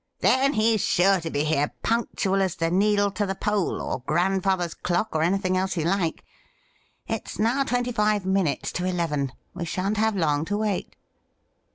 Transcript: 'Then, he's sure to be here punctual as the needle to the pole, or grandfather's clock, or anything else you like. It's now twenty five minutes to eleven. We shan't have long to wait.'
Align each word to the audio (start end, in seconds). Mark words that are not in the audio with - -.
'Then, 0.21 0.53
he's 0.53 0.81
sure 0.81 1.19
to 1.19 1.29
be 1.29 1.43
here 1.43 1.71
punctual 1.83 2.41
as 2.41 2.55
the 2.55 2.71
needle 2.71 3.11
to 3.11 3.23
the 3.27 3.35
pole, 3.35 3.79
or 3.79 3.99
grandfather's 4.07 4.73
clock, 4.73 5.09
or 5.13 5.21
anything 5.21 5.55
else 5.55 5.77
you 5.77 5.85
like. 5.85 6.23
It's 7.07 7.37
now 7.37 7.63
twenty 7.65 7.91
five 7.91 8.25
minutes 8.25 8.71
to 8.71 8.85
eleven. 8.85 9.31
We 9.53 9.65
shan't 9.65 9.97
have 9.97 10.15
long 10.15 10.43
to 10.45 10.57
wait.' 10.57 10.95